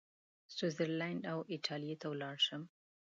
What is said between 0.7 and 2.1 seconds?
زرلینډ او ایټالیې ته